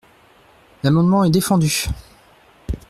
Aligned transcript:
L’amendement 0.81 1.25
est 1.25 1.29
défendu. 1.29 1.85